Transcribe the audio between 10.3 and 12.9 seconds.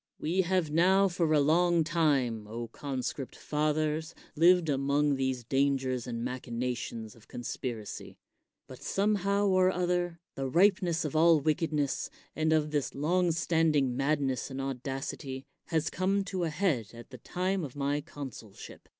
the ripeness of all wickedness, and of